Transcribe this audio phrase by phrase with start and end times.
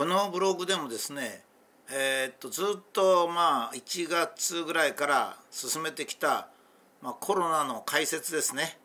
[0.00, 1.42] このブログでもですね
[1.92, 6.48] えー、っとずっとまあ1月ぐらいから進めてきた、
[7.02, 8.78] まあ、コロナの解説ですね、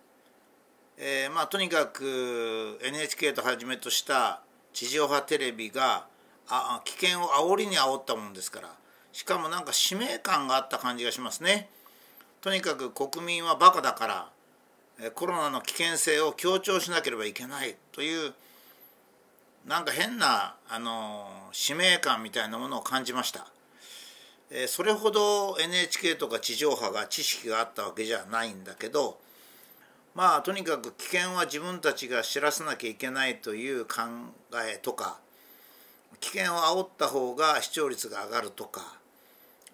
[0.98, 4.42] えー、まあとにかく NHK とはじめとした
[4.74, 6.06] 地上波テレビが
[6.50, 8.72] あ危険を煽りに煽ったもんですから
[9.14, 11.70] しかもなんか使命感があった感じがしますね。
[12.42, 14.30] とにかく国民はバカだか
[15.00, 18.34] らコロナの危険性を強調しなければいけないという
[19.66, 23.48] なんか変なあの使命感みたいなものを感じました、
[24.52, 29.18] えそれほど NHK とか地上波が知識があったわけじゃないんだけど
[30.14, 34.02] まあとにかく危険は自分たちが知らせなきゃいけないという考
[34.72, 35.18] えとか
[36.20, 38.98] 危険を煽った方が視聴率が上がるとか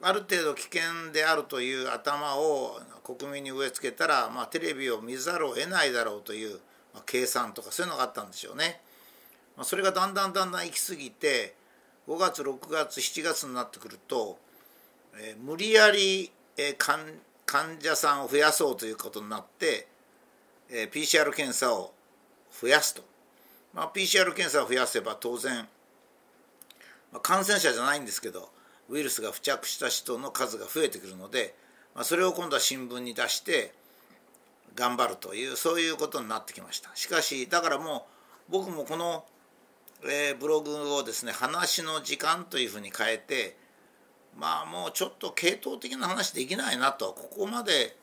[0.01, 6.59] ある程度危険であるという頭を国民に植え付けたら、まあ、テレビを見ざるを得ないだろうという、
[6.93, 8.81] まあ、計算とかそういうのがあったんでしょうね。
[9.57, 11.55] まあ、それがだんだんだんだん行き過ぎて
[12.07, 14.37] 5月6月7月になってくると、
[15.17, 16.99] えー、無理やり、えー、患
[17.45, 19.87] 患者さんを増やそうということになって、
[20.70, 21.91] えー、PCR 検査を
[22.61, 23.03] 増やすと、
[23.73, 25.67] まあ、PCR 検査を増やせば当然、
[27.11, 28.49] まあ、感染者じゃないんですけど
[28.89, 31.54] ウイルスが付着した人の数が増えてくるので、
[31.93, 33.73] まあ、それを今度は新聞に出して
[34.76, 36.89] 頑張るというそういうことになってきました。
[36.95, 38.07] しかしだからも
[38.49, 39.26] う僕もこの、
[40.04, 43.57] えー、ブログをですね話の時間というふうに変えて
[44.38, 47.96] まあもうちょっと系統的な話できないなとここまで、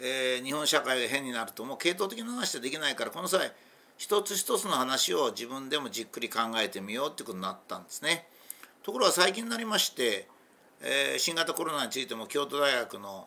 [0.00, 3.52] えー、日本社会が変になるともう系統的な話でできないからこの際
[3.96, 8.28] 一つ一つの話を自分でもじっくり考えてみようってことになったんですね。
[8.84, 10.28] ところが最近になりまして、
[10.80, 13.26] えー、新型コロナについても京都大学の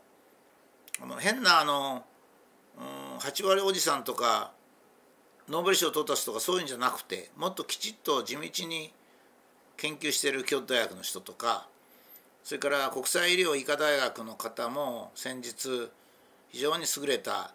[1.20, 2.06] 変なあの、
[2.78, 2.82] う
[3.16, 4.54] ん、8割おじさんとか
[5.52, 8.92] ノーベル賞を取った人とかそういうんじゃなくてもっときちっと地道に
[9.76, 11.68] 研究してる京都大学の人とか
[12.44, 15.90] それから国際医療医科大学の方も先日
[16.50, 17.52] 非常に優れた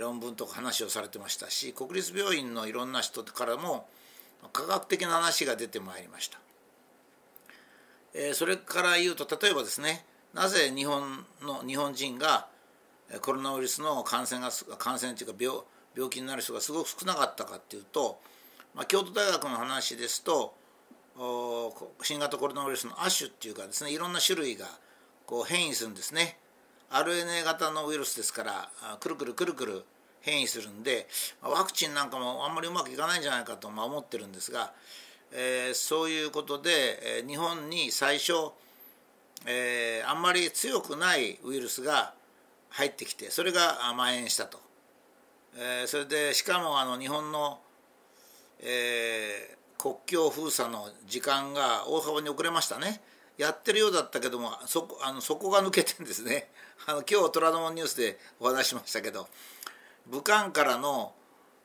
[0.00, 3.86] 論文とか話をされてましたし国立病院のいろんな人からも
[4.52, 6.38] 科学的な話が出てまいりました。
[8.14, 12.48] えそれから言うと例えばですねなぜ日本の日本人が
[13.20, 15.58] コロナウイルスの感染が感染というか病
[15.94, 18.20] 病気になる人がすごく少なかったかっていうと、
[18.74, 20.54] まあ、京都大学の話ですと
[22.02, 24.66] 新型コロナウイルスの亜種っていうかですねいろんな種類が
[25.26, 26.38] こう変異するんですね。
[26.90, 29.84] RNA 型のウイルスですからくるくるくるくる
[30.22, 31.06] 変異するんで
[31.40, 34.72] ワクチンなんかもあんまりうまくいかないんじゃないかと思ってるんですが
[35.32, 38.32] えー、そういうことで、えー、日本に最初、
[39.46, 42.14] えー、あんまり強くないウイルスが
[42.70, 44.58] 入ってきてそれが蔓延したと、
[45.56, 47.60] えー、それでしかもあの日本の、
[48.60, 53.00] えー、国境封鎖の時間が大幅に遅れましたね。
[53.36, 56.50] やってるようだったけどもそこあのそこが抜けてんですね。
[56.86, 59.28] あの今日虎ノ門ニュースでお話しましたけど
[60.06, 61.14] 武漢からの、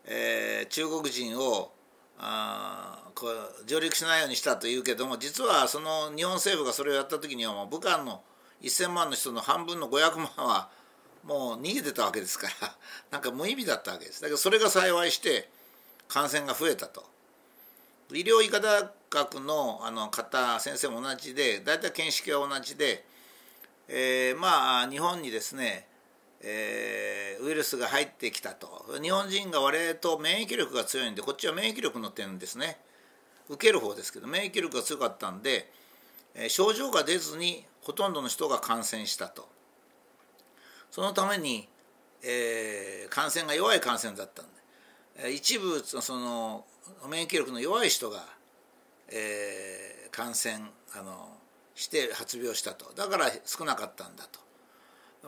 [0.06, 1.74] えー、中国人を
[2.18, 3.28] あこ
[3.66, 8.24] 上陸しないようにしたというけども実はその日本政府がそれをやった時にはもう武漢の
[8.62, 10.69] 1,000万の人の半分の500万は
[11.25, 12.75] もう逃げてたわけですから
[13.12, 14.22] なんか無意味だったわけです。
[14.22, 15.50] だけどそれが幸いして
[16.08, 17.03] 感染が増えたと。
[18.12, 23.03] 医療医科大学のあの方先生も同じで大体見識は同じで、
[23.88, 25.88] えー、まあ日本にですね
[26.47, 28.86] えー、ウイルスが入ってきたと。
[29.02, 32.78] 日本人が我々と免疫力が強いんでこっちは免疫力の点ですね。
[33.50, 35.72] 受ける方ですけど免疫力が強かったんで、
[36.36, 39.47] え、症状が出ずにほとんどの人が感染したと。
[40.95, 41.67] そのために、
[42.23, 44.45] えー、感染が弱い感染だったん
[45.25, 46.63] で一部その
[47.09, 48.23] 免疫力の弱い人が、
[49.09, 50.56] えー、感染
[50.97, 51.28] あの
[51.75, 52.94] して発病したと。
[52.95, 54.39] だから少なかったんだと。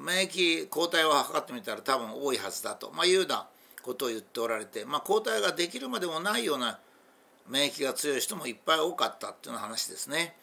[0.02, 3.46] 免疫抗体を測ってみたら多分多いはずだと、まあ、いうような
[3.84, 6.80] ことを言っておられて、まあ、抗体ができるまでもないような
[7.50, 10.38] 免疫が強い人もいっぱい多かったっていうような話ですね。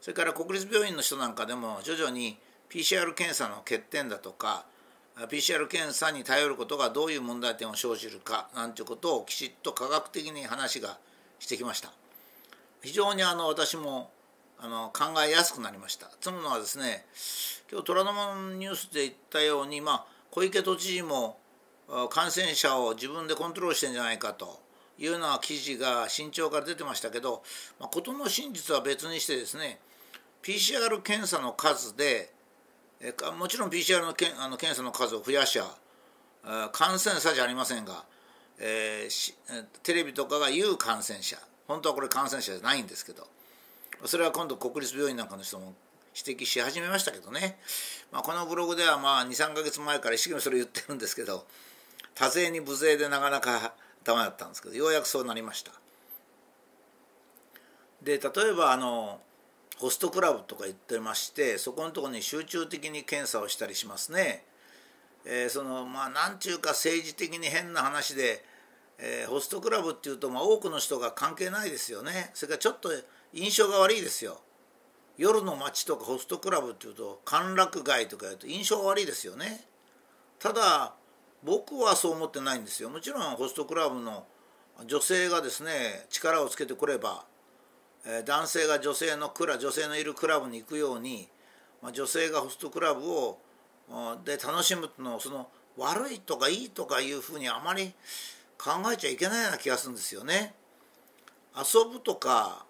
[0.00, 2.38] それから国立病院の人なんかでも徐々に
[2.72, 4.64] PCR 検査の欠点だとか
[5.28, 10.96] PCR 検査に頼ることがどういう問題点を生じるかなんていうことをきちっと科学的に話が
[11.38, 11.92] してきました。
[12.82, 14.10] 非常にあの私も
[14.58, 16.10] あの考えやすくなりました。
[16.20, 17.04] つむのはですね
[17.70, 21.38] 今日虎ノ門ニュースで言ったように、まあ、小池都知事も
[22.08, 24.60] 感染者を自分でコントロールしてんじゃないかと
[24.98, 27.42] いうような記事が新潮から出てましたけど、
[27.78, 29.78] まあ、事の真実は別にしてですね
[30.42, 32.32] PCR 検査の数で
[33.36, 35.66] もちろん PCR のけあの検査の数を増やしゃ
[36.72, 38.04] 感染者じゃありませんが、
[38.58, 39.34] えー、
[39.82, 43.26] テレビとかが言う感染者本当はこれ感染者じゃないんですけど
[44.04, 45.74] それは今度国立病院なんかの人も
[46.14, 47.58] 指摘し始めましたけどね、
[48.12, 51.46] まあ、このブログではまあ23か月前から一生懸命それ言ってるんですけど
[52.14, 55.72] 多勢に無勢でなかなかダメだったんですけどようやくそうなりました。
[58.02, 59.20] で例えばあの
[59.82, 64.44] ホストクラブとか言ってましてそこのところに集中的に検査をしたりしますね。
[65.24, 68.44] えー、そのまあ何ちゅうか政治的に変な話で、
[68.98, 72.30] えー、ホストクラブっていうと、まあ、多くの人が関係ないですよね。
[72.32, 72.90] それからちょっと
[73.32, 74.40] 印象が悪いですよ。
[75.18, 79.66] 夜の街とかホストクラブっていうと歓楽街とか言うと印象が悪いですよね。
[80.38, 80.94] ただ
[81.42, 82.88] 僕はそう思ってないんですよ。
[82.88, 84.26] もちろんホストクラブの
[84.86, 87.24] 女性がですね力をつけてくれば
[88.24, 91.28] 男性が女性のクラ女性のいるクラブに行くように
[91.92, 93.38] 女性がホストクラブを
[94.24, 97.92] で楽しむのをその悪いとかいいとかいうふうにあまり
[98.58, 100.54] 考えちゃいけないような気がするんですよね。
[101.56, 102.64] 遊ぶとか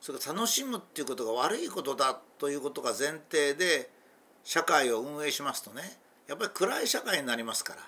[0.00, 3.90] それから楽しむっていうことが悪いことだということが前提で
[4.44, 5.82] 社会を運営しますとね
[6.28, 7.80] やっぱり暗い社会になりますから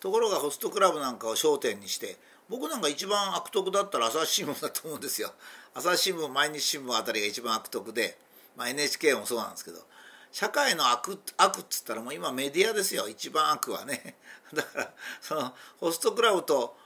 [0.00, 2.16] ところがホストクラブなんかを焦点にして
[2.52, 5.32] 僕なんか一番悪徳だったら朝日新聞だと思うんですよ。
[5.72, 8.18] 朝日新聞毎日新聞あたりが一番悪徳で、
[8.56, 9.82] まあ、NHK もそうなんですけど
[10.30, 13.08] 社会の悪悪っつったらもう今メディアですよ。
[13.08, 14.18] 一番悪はね。
[14.52, 16.76] だからそのホストクラブと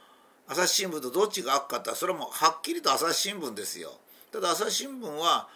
[0.46, 3.98] 朝日新聞とどっちが悪かったらそれはもうはっきりと朝日新聞ですよ。
[4.30, 5.48] ただ朝日新聞は、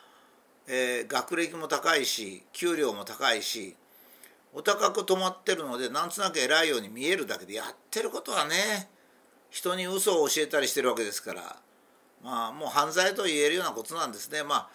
[0.66, 3.76] えー、学歴も高いし給料も高いし
[4.52, 8.90] お高く止まってるのでなんとなく偉いように見えるだけでやってることはね
[9.50, 11.56] 人に嘘を教えたりしてるわけですから
[12.22, 14.42] まあもう犯罪と言えるようなことなんですね。
[14.42, 14.68] まあ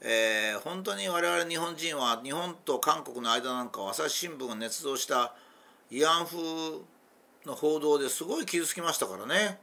[0.00, 5.34] えー、本当に我々日本人は日本と韓国の間なんか朝日新聞が捏造した
[5.90, 6.84] 慰安婦
[7.46, 9.58] の報道ですごい傷つきましたからね。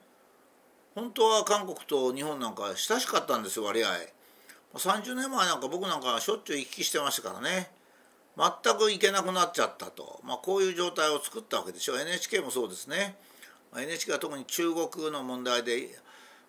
[0.96, 3.90] 本当は韓国と日本なんか親しかったんですよ割合。
[4.74, 7.70] 30年前なんか僕なんかしょっちゅう行き来してましたからね。
[8.38, 13.16] 全く行けなくなっちゃったと、まあ、こういう状態を作ったわけでしょ NHK もそうですね。
[13.76, 15.90] NHK は特に中国の問題で、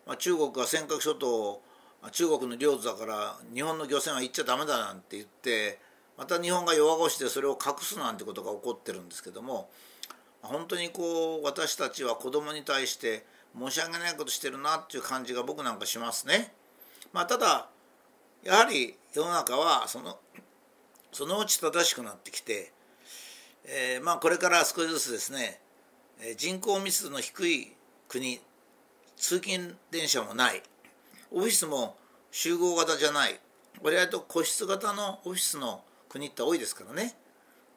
[0.07, 1.63] まあ、中国が尖閣諸島
[2.11, 5.79] 中国の領土だから日本の漁船は行っちゃダメだなんて言って
[6.19, 9.71] また日本が弱腰でそれを隠すなんてことが起こってるんですけども
[10.43, 13.25] 本当にこう私たちは子供に対して
[13.57, 16.53] 申し訳ないことしてるなっていう感じが僕なんかしますね。
[17.13, 17.69] まあ、ただ
[18.43, 20.19] やはり世の中はその
[21.13, 22.73] そのうち正しくなってきて、
[23.65, 25.61] えー、まあこれから少しずつですね
[26.37, 27.73] 人口密度の低い
[28.09, 28.41] 国
[29.17, 30.63] 通勤電車もない。
[31.31, 31.97] オフィスも
[32.31, 33.41] 集合型じゃない。
[33.83, 37.15] 割合と個室型のオフィスの国って多いですからね。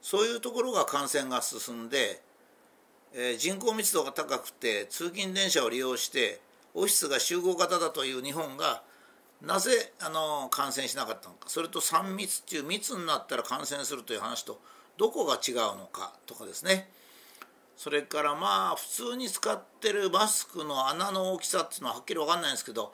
[0.01, 2.21] そういうところが感染が進んで、
[3.13, 6.41] え、人口密度が高くて通勤電車を利用して
[6.73, 8.83] オフィスが集合型だという日本が
[9.41, 11.47] なぜあの感染しなかったのか。
[11.47, 14.59] それと3密っていう密になったら感染するという話と
[14.97, 16.89] どこが違うのかとかですね。
[17.75, 22.94] それからまあ普通に使ってるマスクの穴の大きさっていうのははっきり分かんないんですけど、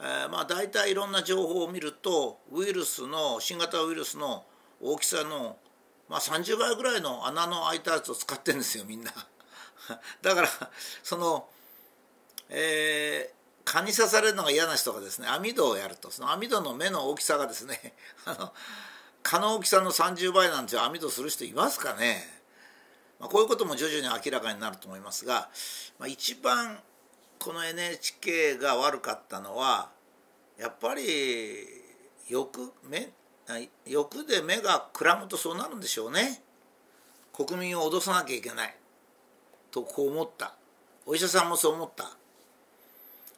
[0.00, 4.44] えー、まあ大体いろんな情報を見るとウイルスの新型ウイルスの
[4.80, 5.58] 大きさの、
[6.08, 9.12] まあ、30倍ぐらいの穴の開いたやつを使ってるんですよみんな。
[10.22, 10.48] だから
[11.02, 11.48] その、
[12.48, 17.94] えー、蚊に刺されるのが嫌な人がですね網戸をやるとその網戸の目の大きさがですね
[18.24, 18.52] あの
[19.22, 22.43] 蚊の大きさの30倍なんて網戸する人いますかね？
[23.24, 25.48] まあ、こういうことも徐々に明らかになると思いますが、
[25.98, 26.76] まあ、一番
[27.38, 29.88] この NHK が悪かったのは
[30.60, 31.02] やっぱり
[32.28, 33.08] 欲目
[33.86, 36.42] 欲で目がくらむとそうなるんでしょうね。
[37.32, 38.76] 国民を脅さなきゃいけない。
[39.70, 40.54] とこう思った。
[41.06, 42.04] お医者さんもそう思った。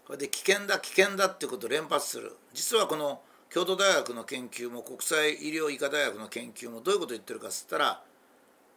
[0.04, 2.34] これで危険だ危険だっていうことを連発する。
[2.54, 8.02] 実はこの京都大学の研究も国際医療医科大学の研究もどういうことを言ってるかっつったら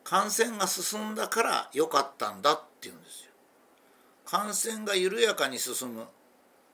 [0.03, 3.32] 感染が進んだから良かったんだっていうんですよ。
[4.25, 6.06] 感染が緩やかに進む。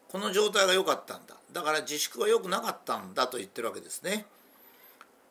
[0.10, 1.36] この状態が良かったんだ。
[1.52, 4.26] だから自粛は良くなかったんだと言ってるわけですね。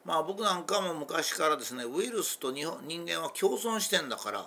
[0.05, 4.47] まあ僕なんかも昔からですねウイルスと人間は共存してんだから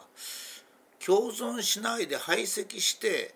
[1.03, 3.33] 共存しないで排斥して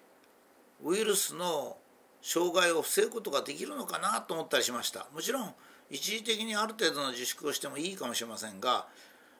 [0.83, 1.77] ウイルスの
[2.21, 5.07] 障害を防ぐことができるのかなと思ったりしました。
[5.13, 5.53] もちろん
[5.89, 8.87] 一時的にある程度の自粛をしてもいいかもしれませんが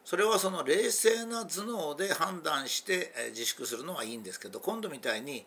[0.04, 5.46] それはその冷静な頭脳で判断して自粛するのはいいんですけど今度みたいに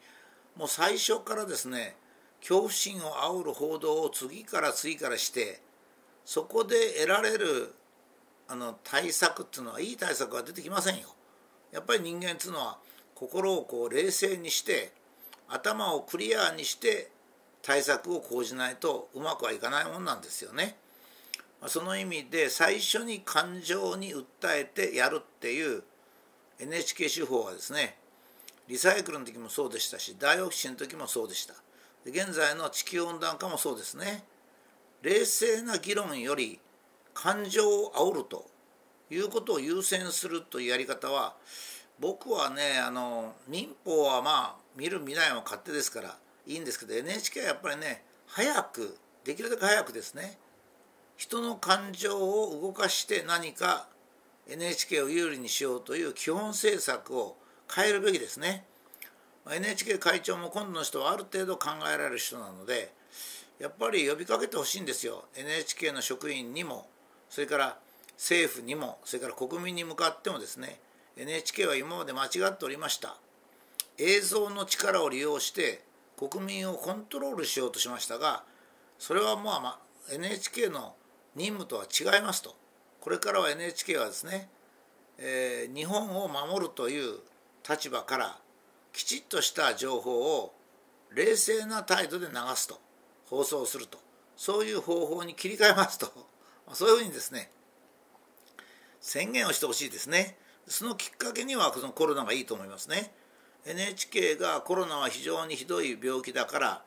[0.57, 1.97] もう最初からですね
[2.41, 5.61] 恐怖心を煽る報道を次から次からして
[6.25, 7.75] そこで得られる
[8.49, 11.09] あの対策っていうのはいい対策は出てきませんよ。
[11.73, 12.79] やっぱり人間っていうのは
[13.15, 14.93] 心をこう冷静にして
[15.49, 17.11] 頭をクリアにして
[17.63, 20.77] 対策を講じないとうまくはいかないもんなんですよね。
[21.67, 25.83] その意味で最初に感情に訴えてやるっていう
[26.59, 27.97] NHK 手法はですね
[28.69, 31.55] リサイクルの時もそうでしたしダイオキシンの時もそうでした。
[32.07, 34.25] 現在の地球温暖化もそうですね。
[35.03, 36.61] 冷静な議論より
[37.13, 38.47] 感情を煽ると
[39.11, 41.35] いうことを優先するというやり方は
[42.01, 46.17] 僕はねあの民法はまあ見る見ないは勝手ですから
[46.47, 50.39] いいんですけど NHK はやっぱりね早くできるだけ早くですね
[51.17, 53.87] 人の感情を動かして何か
[54.49, 57.37] NHK を有利にしようという基本政策を
[57.73, 58.65] 変えるべきですね。
[59.51, 62.93] NHK 会長も今度の人はある程度考えられる人なので
[63.61, 65.25] やっぱり呼びかけてほしいんですよ。
[65.37, 66.87] NHK の職員にも
[67.31, 67.79] それから
[68.17, 70.79] 政府にもそれから国民に向かってもですね。
[71.17, 73.17] NHK は今まで間違っておりました。
[73.99, 75.83] 映像の力を利用して
[76.17, 78.43] 国民をコントロールしようとしましたが
[78.99, 79.79] それはまあ、ま、
[80.13, 80.95] NHK の
[81.37, 82.55] 任務とは違いますと。
[83.01, 84.49] これからは NHK はですね、
[85.19, 87.19] えー、日本を守るという
[87.69, 88.39] 立場から
[88.93, 90.55] きちっとした情報を
[91.15, 92.81] 冷静な態度で流すと。
[93.27, 93.99] 放送すると。
[94.37, 96.13] そういう方法に切り替えますと。
[96.73, 97.51] そういうふうにですね
[99.01, 100.39] 宣言をしてほしいですね。
[100.67, 103.13] そのきっかけにはこのコロナがいいと思いますね。
[103.67, 106.85] NHK がコロナは非常にひどい病気だから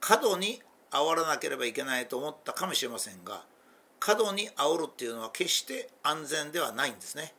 [0.00, 3.44] 過度に煽らなければいけないと思ったかもしれませんが
[4.04, 7.32] 過度に煽るっていうのは決して安全ではないんですね。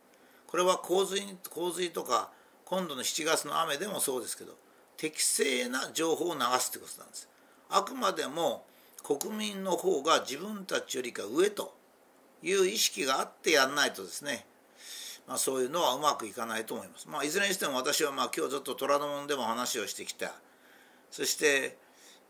[0.48, 2.30] これは洪水洪水とか
[2.64, 4.54] 今度の7月の雨でもそうですけど
[4.96, 7.28] 適正な情報を流すということなんです。
[7.70, 8.64] あくまでも
[9.04, 11.72] 国民の方が自分たちよりか上と
[12.42, 14.44] いう意識があってやんないとですね、
[15.28, 17.08] まあ、そういうのはうまくいかないと思います。
[17.08, 20.32] まあ、いずれにしても私はまあ今日ずっと虎ノ門でも話をしてきた
[21.12, 21.78] そして、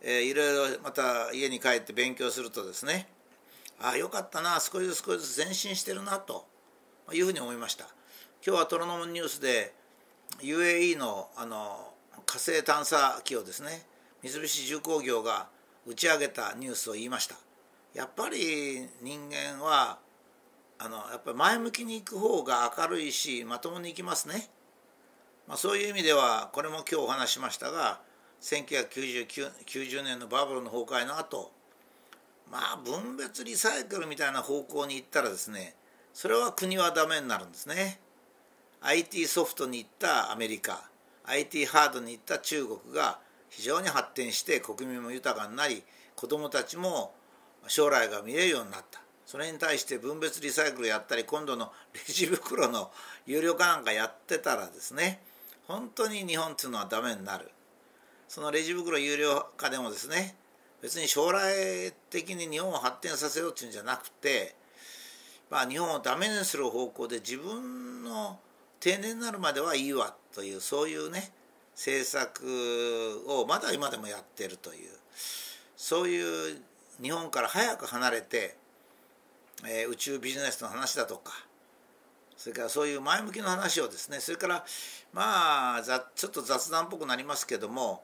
[0.03, 3.09] えー、いろいろまた家に帰って勉強するとですね
[3.81, 6.47] ああよかったな少しずつ少しずつ前進してるなと
[7.13, 7.85] いうふうに思いました。
[8.47, 9.75] 今日はトロノモニュースで
[10.41, 11.93] UAE のあの
[12.25, 13.83] 火星探査機をですね
[14.23, 15.49] 三菱重工業が
[15.87, 17.37] 打ち上げたニュースを言いました。
[17.95, 19.99] やっぱり人間は
[20.79, 24.49] あのやっぱり前向きに行く方が明るいしまともに行きますね、
[25.49, 28.01] まあ、そういう意味ではこれも今日お話ししましたが
[28.43, 31.51] 1990年のバブルの崩壊の後
[32.51, 35.75] まあ分別リサイクルみたいな方向に行ったらですね
[36.13, 38.01] それは国はダメになるんですね。
[38.81, 40.89] IT ソフトに行ったアメリカ
[41.25, 43.19] IT ハードに行った中国が
[43.51, 45.83] 非常に発展して国民も豊かになり
[46.15, 47.13] 子どもたちも
[47.67, 49.01] 将来が見えるようになった。
[49.27, 52.93] それに対して分別リサイクルやったり今度のレジ袋の
[53.27, 55.21] 有料化なんかやってたらですね
[55.67, 57.51] 本当に日本っていうのはダメになる。
[58.29, 60.37] そのレジ袋有料化でもですね
[60.83, 64.55] 別に将来的に日本を発展させようっていうんじゃなくて、
[65.51, 68.39] まあ、日本をダメにする方向で自分の
[68.81, 71.33] 定年になるまではいいわというそういうね
[71.75, 74.91] 政策をまだ今でもやってるという
[75.77, 76.61] そういう
[77.03, 78.57] 日本から早く離れて、
[79.67, 81.33] えー、宇宙ビジネスの話だとか
[82.37, 84.65] それからそういう前向きな話をですねそれから
[85.13, 85.83] まあ
[86.15, 88.03] ちょっと雑談っぽくなりますけども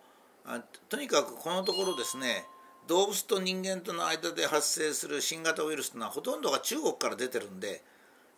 [0.88, 2.44] とにかくこのところですね
[2.88, 7.82] 動物と人間との間で発生する新型ウイルスというのはほとんどが中国から出てるんで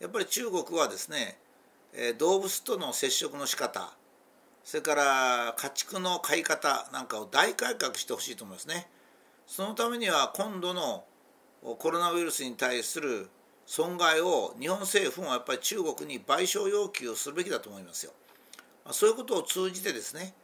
[0.01, 1.39] やっぱり中国はですね
[2.19, 3.93] 動物との接触の仕方
[4.65, 8.89] それから家畜の飼い方なんかを大改革してほしいと思いますね。
[9.47, 11.05] そのためには今度の
[11.79, 13.29] コロナウイルスに対する
[13.67, 18.13] 損害を日本政府もやっぱり中国に賠償要求をするべきだと思いますよ。
[18.91, 20.35] そういうことを通じてですね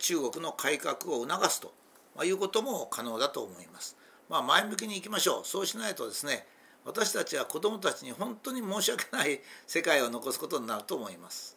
[0.00, 1.72] 中国の改革を促すと
[2.16, 3.96] まあ、いうことも可能だと思います。
[4.28, 6.44] まあ、前向きにいきましょうそうしないとですね
[6.84, 11.56] 私たちは子どもたちに本当に申し訳ない世界を残すことになると思います。